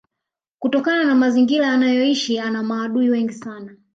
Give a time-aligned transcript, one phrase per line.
[0.59, 3.75] kutokana na mazingira anayoishi ana maadui wengi sana